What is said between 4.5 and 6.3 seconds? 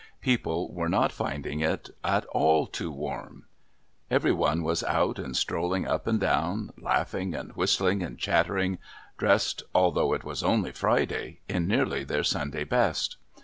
was out and strolling up and